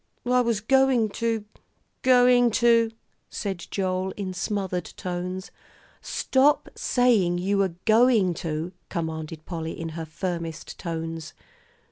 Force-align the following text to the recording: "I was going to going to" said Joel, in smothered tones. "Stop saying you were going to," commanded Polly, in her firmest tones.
"I 0.25 0.41
was 0.41 0.61
going 0.61 1.09
to 1.21 1.45
going 2.01 2.49
to" 2.53 2.89
said 3.29 3.67
Joel, 3.69 4.13
in 4.17 4.33
smothered 4.33 4.91
tones. 4.97 5.51
"Stop 6.01 6.69
saying 6.75 7.37
you 7.37 7.59
were 7.59 7.75
going 7.85 8.33
to," 8.37 8.71
commanded 8.89 9.45
Polly, 9.45 9.79
in 9.79 9.89
her 9.89 10.05
firmest 10.07 10.79
tones. 10.79 11.35